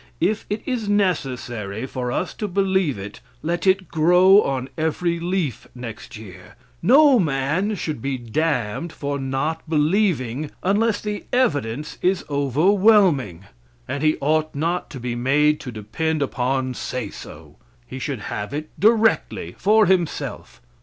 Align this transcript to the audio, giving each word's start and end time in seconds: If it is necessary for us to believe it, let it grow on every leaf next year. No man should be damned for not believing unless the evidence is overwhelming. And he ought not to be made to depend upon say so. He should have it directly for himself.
If 0.19 0.47
it 0.49 0.63
is 0.65 0.89
necessary 0.89 1.85
for 1.85 2.11
us 2.11 2.33
to 2.33 2.47
believe 2.47 2.97
it, 2.97 3.19
let 3.43 3.67
it 3.67 3.87
grow 3.89 4.41
on 4.41 4.67
every 4.75 5.19
leaf 5.19 5.67
next 5.75 6.17
year. 6.17 6.55
No 6.81 7.19
man 7.19 7.75
should 7.75 8.01
be 8.01 8.17
damned 8.17 8.91
for 8.91 9.19
not 9.19 9.61
believing 9.69 10.49
unless 10.63 11.01
the 11.01 11.25
evidence 11.31 11.99
is 12.01 12.25
overwhelming. 12.31 13.43
And 13.87 14.01
he 14.01 14.17
ought 14.21 14.55
not 14.55 14.89
to 14.89 14.99
be 14.99 15.13
made 15.13 15.59
to 15.59 15.71
depend 15.71 16.23
upon 16.23 16.73
say 16.73 17.11
so. 17.11 17.57
He 17.85 17.99
should 17.99 18.21
have 18.21 18.55
it 18.55 18.71
directly 18.79 19.53
for 19.59 19.85
himself. 19.85 20.61